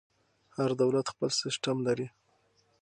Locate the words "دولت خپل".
0.81-1.29